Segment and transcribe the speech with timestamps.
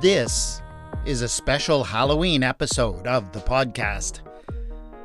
[0.00, 0.62] This
[1.06, 4.20] is a special Halloween episode of the podcast.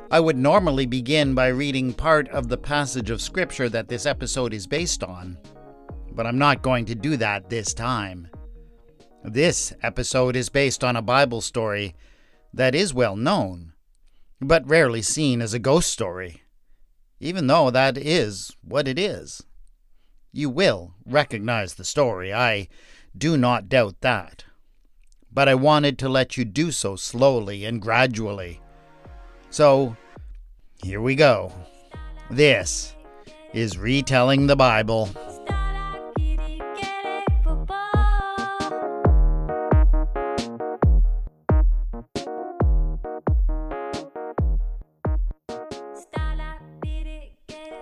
[0.08, 4.54] I would normally begin by reading part of the passage of Scripture that this episode
[4.54, 5.36] is based on,
[6.12, 8.28] but I'm not going to do that this time.
[9.24, 11.96] This episode is based on a Bible story
[12.52, 13.72] that is well known,
[14.40, 16.42] but rarely seen as a ghost story,
[17.18, 19.42] even though that is what it is.
[20.30, 22.68] You will recognize the story, I
[23.18, 24.44] do not doubt that.
[25.34, 28.60] But I wanted to let you do so slowly and gradually.
[29.50, 29.96] So,
[30.80, 31.52] here we go.
[32.30, 32.94] This
[33.52, 35.08] is Retelling the Bible.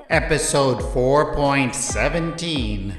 [0.08, 2.94] Episode 4.17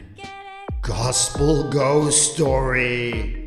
[0.82, 3.43] Gospel Ghost Story.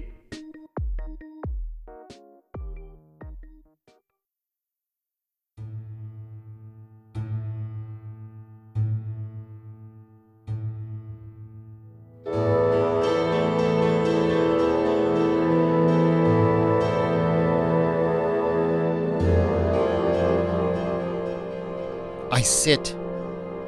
[22.46, 22.96] Sit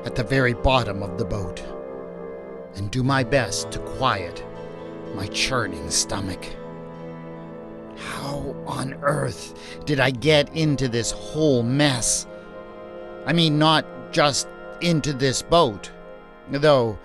[0.05, 1.63] at the very bottom of the boat
[2.77, 4.45] and do my best to quiet
[5.15, 6.45] my churning stomach.
[7.97, 12.27] How on earth did I get into this whole mess?
[13.27, 14.49] I mean, not just
[14.81, 15.91] into this boat,
[16.49, 16.99] though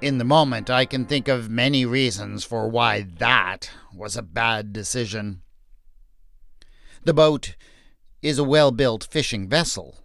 [0.00, 4.72] in the moment I can think of many reasons for why that was a bad
[4.72, 5.42] decision.
[7.04, 7.56] The boat
[8.20, 9.96] is a well built fishing vessel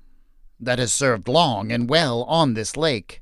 [0.66, 3.22] that has served long and well on this lake.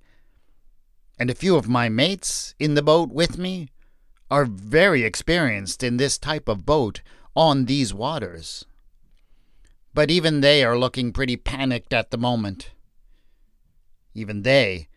[1.19, 3.69] And a few of my mates in the boat with me
[4.29, 7.01] are very experienced in this type of boat
[7.35, 8.65] on these waters.
[9.93, 12.71] But even they are looking pretty panicked at the moment.
[14.13, 14.87] Even they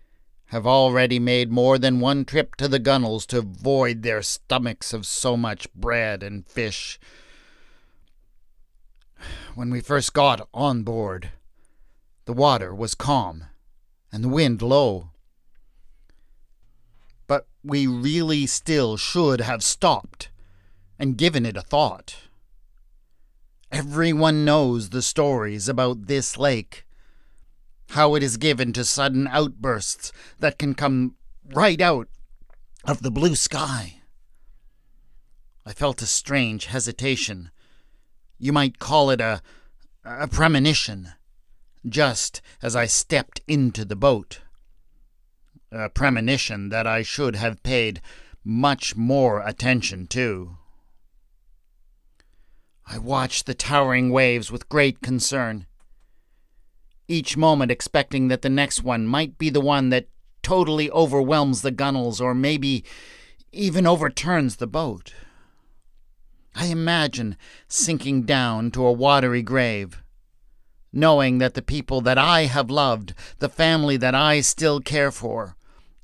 [0.47, 5.05] have already made more than one trip to the gunnels to void their stomachs of
[5.07, 6.99] so much bread and fish.
[9.55, 11.31] When we first got on board,
[12.27, 13.45] the water was calm,
[14.11, 15.11] and the wind low.
[17.27, 20.31] But we really still should have stopped
[20.99, 22.17] and given it a thought.
[23.71, 26.85] Everyone knows the stories about this lake,
[27.91, 31.17] how it is given to sudden outbursts that can come
[31.53, 32.09] right out
[32.85, 33.97] of the blue sky.
[35.67, 37.51] I felt a strange hesitation.
[38.39, 39.43] You might call it a,
[40.05, 41.13] a premonition
[41.87, 44.41] just as I stepped into the boat.
[45.71, 48.01] A premonition that I should have paid
[48.45, 50.57] much more attention to.
[52.87, 55.67] I watched the towering waves with great concern,
[57.09, 60.09] each moment expecting that the next one might be the one that
[60.43, 62.85] totally overwhelms the gunnels or maybe
[63.53, 65.15] even overturns the boat.
[66.55, 70.04] I imagine sinking down to a watery grave,
[70.95, 75.57] knowing that the people that I have loved, the family that I still care for,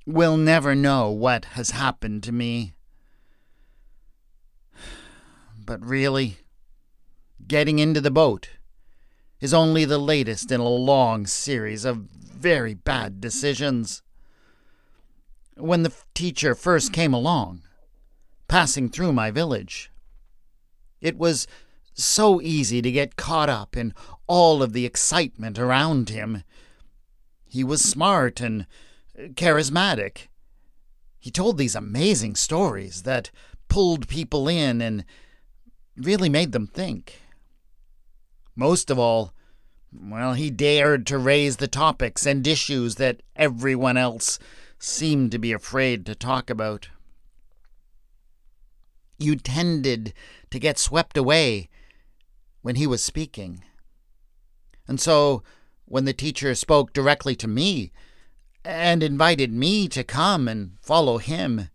[0.04, 2.72] will never know what has happened to me.
[5.64, 6.38] But really,
[7.46, 8.50] getting into the boat
[9.40, 14.02] is only the latest in a long series of very bad decisions.
[15.56, 17.62] When the teacher first came along,
[18.48, 19.92] passing through my village,
[21.00, 21.46] it was
[21.94, 23.94] so easy to get caught up in
[24.26, 26.44] all of the excitement around him.
[27.44, 28.66] He was smart and
[29.34, 30.28] charismatic.
[31.18, 33.30] He told these amazing stories that
[33.68, 35.04] pulled people in and
[35.96, 37.20] really made them think.
[38.56, 39.32] Most of all,
[39.92, 44.38] well, he dared to raise the topics and issues that everyone else
[44.78, 46.88] seemed to be afraid to talk about.
[49.18, 50.14] You tended
[50.50, 51.68] to get swept away
[52.62, 53.62] when he was speaking.
[54.86, 55.42] And so,
[55.84, 57.92] when the teacher spoke directly to me
[58.64, 61.70] and invited me to come and follow him,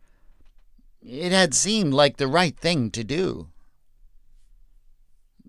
[1.02, 3.50] it had seemed like the right thing to do.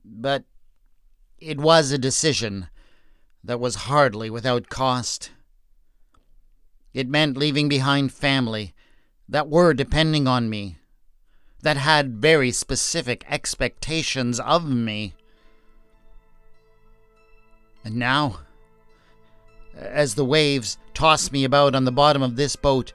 [0.05, 0.45] But
[1.39, 2.69] it was a decision
[3.43, 5.31] that was hardly without cost.
[6.93, 8.75] It meant leaving behind family
[9.29, 10.79] that were depending on me,
[11.63, 15.15] that had very specific expectations of me.
[17.87, 18.41] And now,
[19.79, 22.93] as the waves toss me about on the bottom of this boat,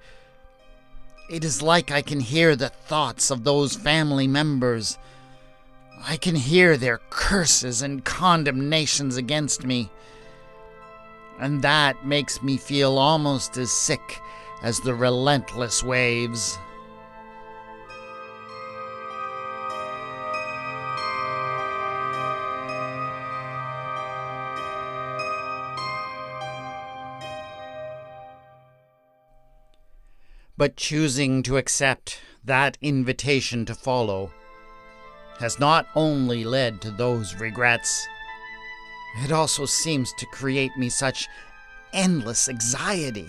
[1.30, 4.98] It is like I can hear the thoughts of those family members.
[6.06, 9.90] I can hear their curses and condemnations against me.
[11.40, 14.20] And that makes me feel almost as sick
[14.62, 16.58] as the relentless waves.
[30.62, 34.32] But choosing to accept that invitation to follow
[35.40, 38.08] has not only led to those regrets,
[39.24, 41.28] it also seems to create me such
[41.94, 43.26] endless anxiety.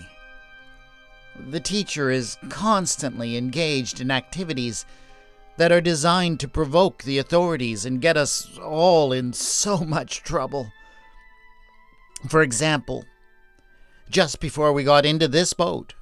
[1.49, 4.85] The teacher is constantly engaged in activities
[5.57, 10.71] that are designed to provoke the authorities and get us all in so much trouble.
[12.29, 13.05] For example,
[14.07, 15.95] just before we got into this boat,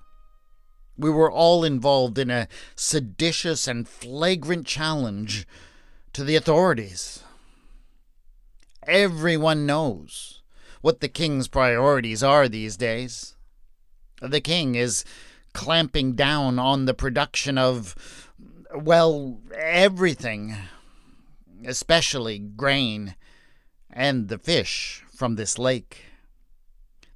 [1.01, 5.47] we were all involved in a seditious and flagrant challenge
[6.13, 7.23] to the authorities.
[8.87, 10.41] Everyone knows
[10.81, 13.35] what the king's priorities are these days.
[14.21, 15.03] The king is
[15.53, 18.29] clamping down on the production of,
[18.73, 20.55] well, everything,
[21.65, 23.15] especially grain
[23.89, 26.05] and the fish from this lake.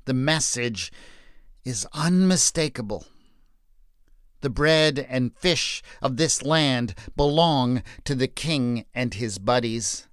[0.05, 0.91] The message
[1.63, 3.07] is unmistakable.
[4.41, 10.07] The bread and fish of this land belong to the king and his buddies.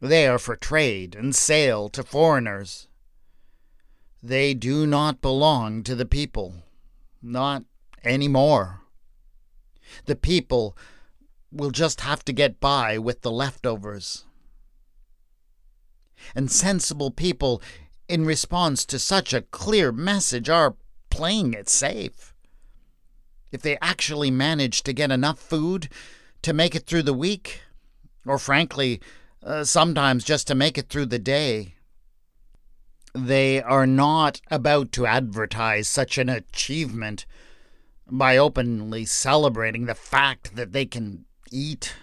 [0.00, 2.88] They are for trade and sale to foreigners.
[4.22, 6.54] They do not belong to the people.
[7.20, 7.64] Not
[8.02, 8.80] any more.
[10.06, 10.76] The people
[11.50, 14.24] will just have to get by with the leftovers.
[16.34, 17.60] And sensible people,
[18.08, 20.76] in response to such a clear message, are
[21.10, 22.31] playing it safe
[23.52, 25.88] if they actually manage to get enough food
[26.42, 27.60] to make it through the week,
[28.26, 29.00] or frankly,
[29.44, 31.74] uh, sometimes just to make it through the day.
[33.14, 37.26] They are not about to advertise such an achievement
[38.10, 41.94] by openly celebrating the fact that they can eat.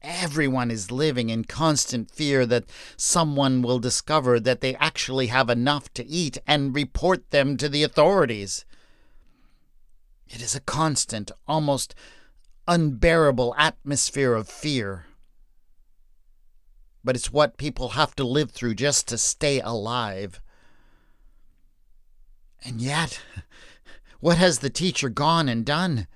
[0.00, 2.64] Everyone is living in constant fear that
[2.96, 7.82] someone will discover that they actually have enough to eat and report them to the
[7.82, 8.64] authorities.
[10.32, 11.94] It is a constant, almost
[12.66, 15.04] unbearable atmosphere of fear.
[17.04, 20.40] But it's what people have to live through just to stay alive.
[22.64, 23.20] And yet,
[24.20, 26.06] what has the teacher gone and done?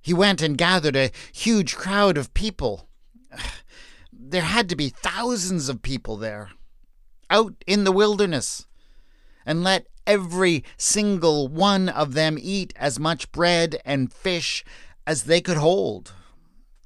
[0.00, 2.88] He went and gathered a huge crowd of people.
[4.20, 6.50] There had to be thousands of people there,
[7.30, 8.66] out in the wilderness,
[9.48, 14.62] and let every single one of them eat as much bread and fish
[15.06, 16.12] as they could hold.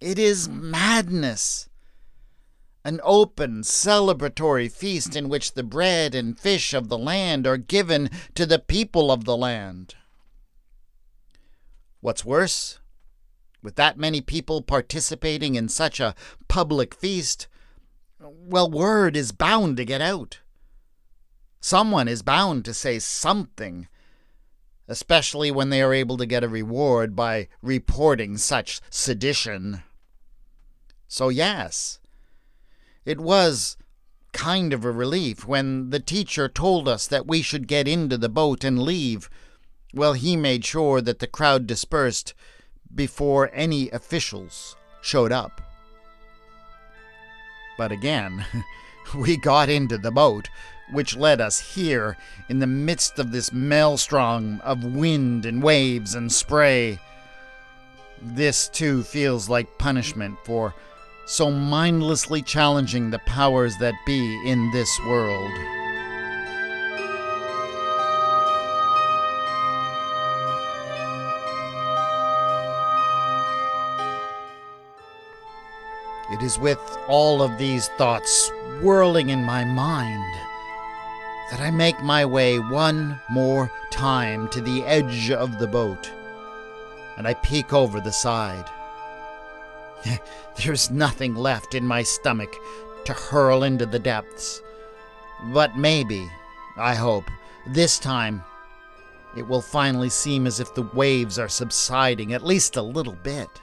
[0.01, 1.69] It is madness.
[2.85, 8.09] An open, celebratory feast in which the bread and fish of the land are given
[8.37, 9.97] to the people of the land.
[12.01, 12.79] What's worse,
[13.61, 16.15] with that many people participating in such a
[16.47, 17.49] public feast,
[18.21, 20.39] well, word is bound to get out.
[21.65, 23.87] Someone is bound to say something,
[24.89, 29.85] especially when they are able to get a reward by reporting such sedition.
[31.07, 32.01] So, yes,
[33.05, 33.77] it was
[34.33, 38.29] kind of a relief when the teacher told us that we should get into the
[38.29, 39.31] boat and leave.
[39.95, 42.35] Well, he made sure that the crowd dispersed
[42.93, 45.61] before any officials showed up.
[47.79, 48.45] But again,
[49.15, 50.49] we got into the boat,
[50.93, 52.17] which led us here
[52.49, 56.99] in the midst of this maelstrom of wind and waves and spray.
[58.21, 60.75] This, too, feels like punishment for
[61.27, 65.51] so mindlessly challenging the powers that be in this world.
[76.33, 80.52] It is with all of these thoughts whirling in my mind
[81.53, 86.11] that I make my way one more time to the edge of the boat,
[87.19, 88.65] and I peek over the side.
[90.57, 92.57] There's nothing left in my stomach
[93.05, 94.63] to hurl into the depths,
[95.53, 96.27] but maybe,
[96.79, 97.27] I hope,
[97.67, 98.43] this time
[99.37, 103.61] it will finally seem as if the waves are subsiding at least a little bit.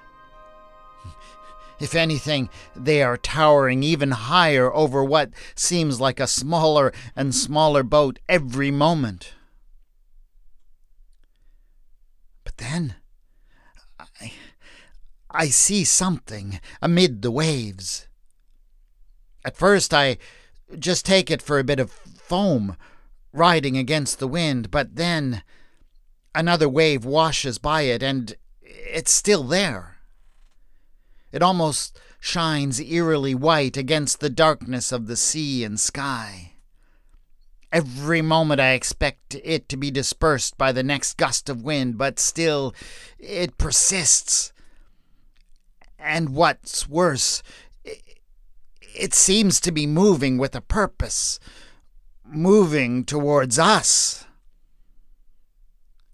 [1.80, 7.84] If anything, they are towering even higher over what seems like a smaller and smaller
[7.84, 9.34] boat every moment.
[12.44, 12.96] But then
[13.98, 14.34] I,
[15.30, 18.08] I see something amid the waves.
[19.46, 20.18] At first, I
[20.78, 22.76] just take it for a bit of foam
[23.32, 25.44] riding against the wind, but then
[26.36, 29.99] another wave washes by it and it's still there.
[31.32, 36.54] It almost shines eerily white against the darkness of the sea and sky.
[37.72, 42.20] Every moment I expect it to be dispersed by the next gust of wind, but
[42.20, 42.74] still
[43.20, 44.52] it persists.
[46.00, 47.44] And what's worse,
[48.96, 51.40] it seems to be moving with a purpose,
[52.26, 54.26] moving towards us.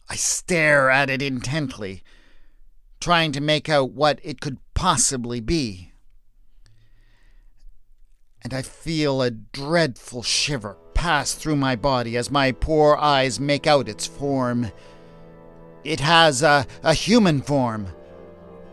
[0.10, 2.04] I stare at it intently,
[3.00, 5.92] trying to make out what it could possibly be.
[8.44, 13.66] And I feel a dreadful shiver pass through my body as my poor eyes make
[13.66, 14.72] out its form.
[15.84, 17.88] It has a, a human form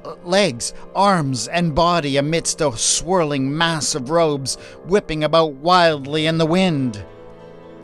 [0.04, 6.36] uh, legs, arms, and body amidst a swirling mass of robes whipping about wildly in
[6.36, 7.02] the wind.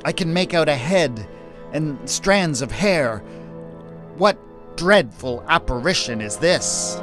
[0.04, 1.26] I can make out a head
[1.72, 3.20] and strands of hair.
[4.18, 4.36] What
[4.76, 7.00] dreadful apparition is this?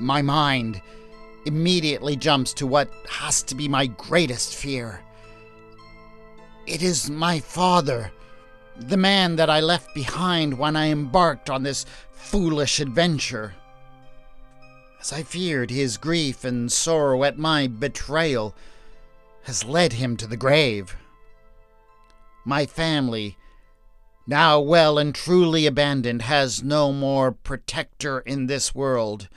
[0.00, 0.80] My mind
[1.44, 5.00] immediately jumps to what has to be my greatest fear.
[6.66, 8.10] It is my father,
[8.78, 13.54] the man that I left behind when I embarked on this foolish adventure.
[15.02, 18.54] As I feared, his grief and sorrow at my betrayal
[19.42, 20.96] has led him to the grave.
[22.46, 23.36] My family,
[24.26, 29.28] now well and truly abandoned, has no more protector in this world,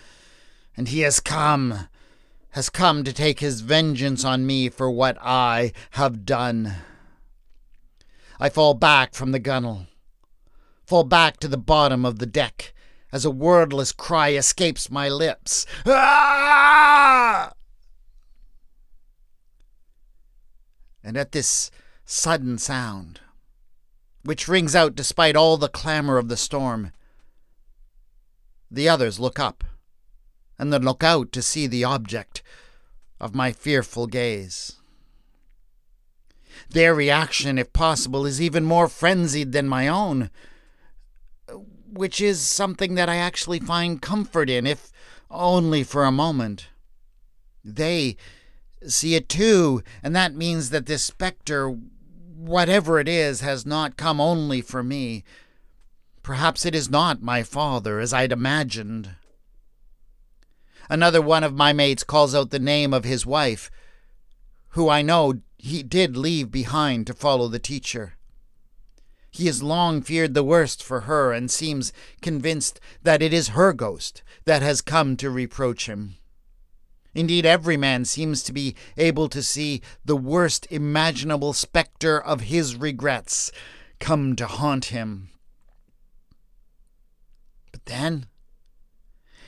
[0.75, 1.87] and he has come
[2.51, 6.75] has come to take his vengeance on me for what I have done.
[8.39, 9.87] I fall back from the gunwale,
[10.85, 12.73] fall back to the bottom of the deck,
[13.11, 15.65] as a wordless cry escapes my lips.
[15.87, 17.53] Ah!
[21.03, 21.71] And at this
[22.05, 23.19] sudden sound,
[24.23, 26.91] which rings out despite all the clamor of the storm,
[28.69, 29.63] the others look up
[30.63, 32.41] and then look out to see the object
[33.19, 34.77] of my fearful gaze.
[36.69, 40.29] Their reaction, if possible, is even more frenzied than my own,
[41.91, 44.89] which is something that I actually find comfort in, if
[45.29, 46.69] only for a moment.
[47.61, 48.15] They
[48.87, 51.77] see it too, and that means that this spectre,
[52.37, 55.25] whatever it is, has not come only for me.
[56.21, 59.17] Perhaps it is not my father, as I'd imagined.
[60.89, 63.71] Another one of my mates calls out the name of his wife,
[64.69, 68.15] who I know he did leave behind to follow the teacher.
[69.31, 73.73] He has long feared the worst for her and seems convinced that it is her
[73.73, 76.15] ghost that has come to reproach him.
[77.15, 82.75] Indeed, every man seems to be able to see the worst imaginable spectre of his
[82.75, 83.51] regrets
[83.99, 85.29] come to haunt him.
[87.71, 88.27] But then,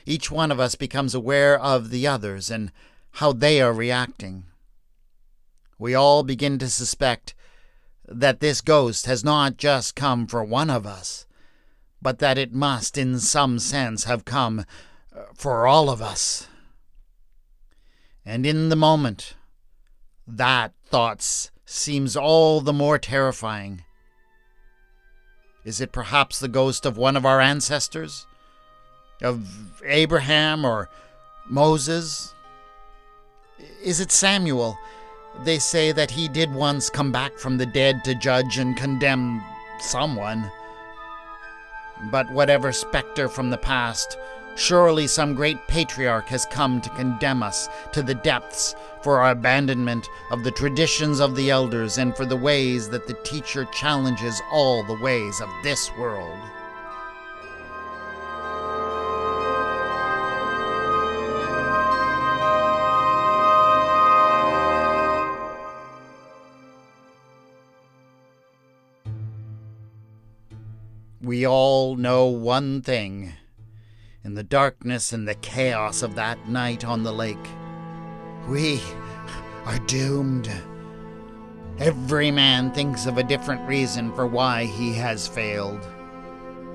[0.06, 2.72] each one of us becomes aware of the others and
[3.14, 4.46] how they are reacting.
[5.78, 7.34] We all begin to suspect
[8.08, 11.26] that this ghost has not just come for one of us,
[12.02, 14.66] but that it must, in some sense, have come
[15.16, 16.48] uh, for all of us.
[18.24, 19.36] And in the moment,
[20.28, 23.84] that thought seems all the more terrifying.
[25.64, 28.28] Is it perhaps the ghost of one of our ancestors?
[29.22, 30.90] Of Abraham or
[31.48, 32.34] Moses?
[33.84, 34.78] Is it Samuel?
[35.44, 39.44] They say that he did once come back from the dead to judge and condemn
[39.80, 40.50] someone.
[42.12, 44.18] But whatever spectre from the past,
[44.56, 50.10] surely some great patriarch has come to condemn us to the depths for our abandonment
[50.32, 54.84] of the traditions of the elders and for the ways that the teacher challenges all
[54.84, 56.40] the ways of this world.
[71.36, 73.34] We all know one thing.
[74.24, 77.50] In the darkness and the chaos of that night on the lake,
[78.48, 78.80] we
[79.66, 80.50] are doomed.
[81.78, 85.86] Every man thinks of a different reason for why he has failed.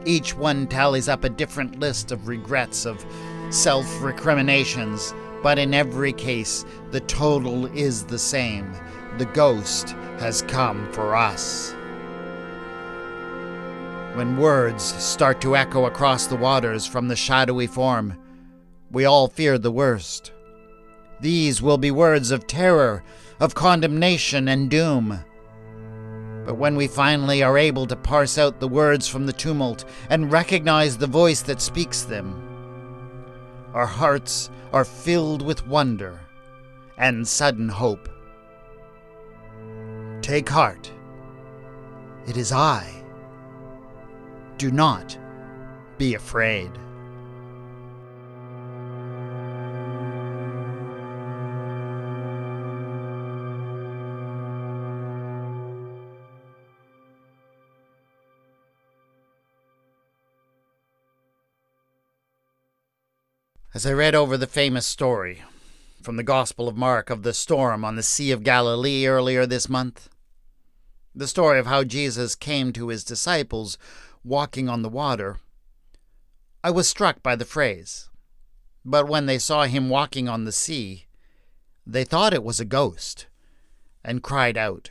[0.05, 3.03] Each one tallies up a different list of regrets, of
[3.49, 8.75] self recriminations, but in every case, the total is the same.
[9.17, 11.75] The ghost has come for us.
[14.15, 18.19] When words start to echo across the waters from the shadowy form,
[18.91, 20.33] we all fear the worst.
[21.21, 23.05] These will be words of terror,
[23.39, 25.21] of condemnation and doom.
[26.45, 30.33] But when we finally are able to parse out the words from the tumult and
[30.33, 32.35] recognize the voice that speaks them,
[33.75, 36.19] our hearts are filled with wonder
[36.99, 38.09] and sudden hope.
[40.21, 40.91] Take heart.
[42.27, 43.00] It is I.
[44.61, 45.17] Do not
[45.97, 46.71] be afraid.
[63.73, 65.43] As I read over the famous story
[66.03, 69.71] from the Gospel of Mark of the storm on the Sea of Galilee earlier this
[69.71, 70.11] month,
[71.15, 73.79] the story of how Jesus came to his disciples
[74.25, 75.39] walking on the water,
[76.63, 78.11] I was struck by the phrase,
[78.85, 81.07] but when they saw him walking on the sea,
[81.87, 83.27] they thought it was a ghost
[84.05, 84.91] and cried out.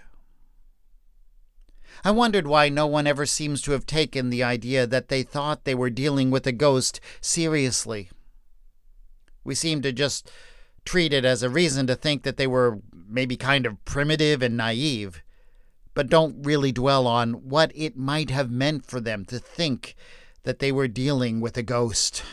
[2.03, 5.65] I wondered why no one ever seems to have taken the idea that they thought
[5.65, 8.09] they were dealing with a ghost seriously.
[9.43, 10.31] We seem to just
[10.86, 14.55] treat it as a reason to think that they were maybe kind of primitive and
[14.55, 15.21] naive,
[15.99, 19.97] but don't really dwell on what it might have meant for them to think
[20.43, 22.23] that they were dealing with a ghost.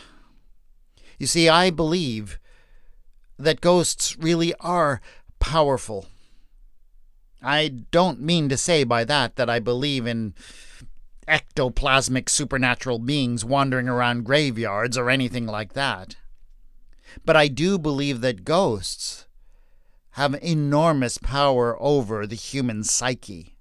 [1.19, 2.39] You see, I believe
[3.37, 5.01] that ghosts really are
[5.39, 6.05] powerful.
[7.43, 10.33] I don't mean to say by that that I believe in
[11.27, 16.15] ectoplasmic supernatural beings wandering around graveyards or anything like that.
[17.25, 19.25] But I do believe that ghosts
[20.11, 23.56] have enormous power over the human psyche.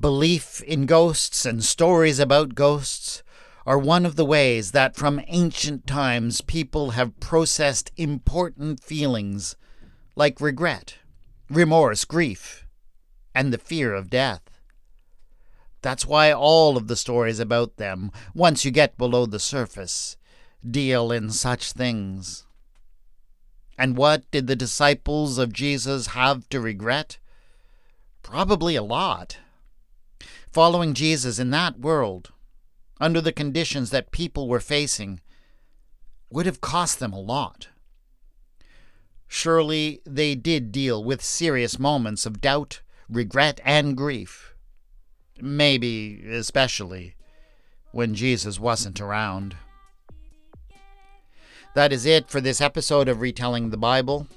[0.00, 3.22] Belief in ghosts and stories about ghosts
[3.66, 9.56] are one of the ways that from ancient times people have processed important feelings
[10.16, 10.96] like regret,
[11.48, 12.66] remorse, grief,
[13.34, 14.42] and the fear of death.
[15.80, 20.16] That's why all of the stories about them, once you get below the surface,
[20.68, 22.46] deal in such things.
[23.78, 27.18] And what did the disciples of Jesus have to regret?
[28.22, 29.38] Probably a lot.
[30.54, 32.30] Following Jesus in that world,
[33.00, 35.20] under the conditions that people were facing,
[36.30, 37.70] would have cost them a lot.
[39.26, 44.54] Surely they did deal with serious moments of doubt, regret, and grief.
[45.40, 47.16] Maybe especially
[47.90, 49.56] when Jesus wasn't around.
[51.74, 54.28] That is it for this episode of Retelling the Bible.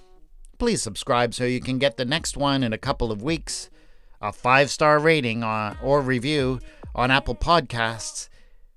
[0.57, 3.69] Please subscribe so you can get the next one in a couple of weeks.
[4.21, 6.59] A five star rating on, or review
[6.95, 8.29] on Apple Podcasts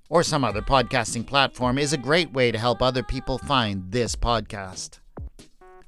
[0.08, 4.16] or some other podcasting platform is a great way to help other people find this
[4.16, 4.98] podcast.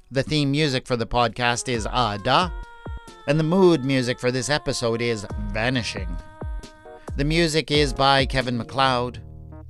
[0.09, 2.53] The theme music for the podcast is Ada,
[3.27, 6.17] and the mood music for this episode is Vanishing.
[7.15, 9.21] The music is by Kevin MacLeod